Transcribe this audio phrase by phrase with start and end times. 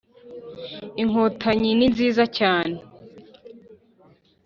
[1.01, 2.77] inkotanyi ninziza cyane